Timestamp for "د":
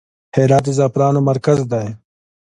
0.65-0.69